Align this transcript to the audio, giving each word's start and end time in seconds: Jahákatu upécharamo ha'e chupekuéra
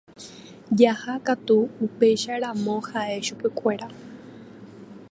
Jahákatu 0.81 1.57
upécharamo 1.85 2.75
ha'e 2.89 3.17
chupekuéra 3.25 3.87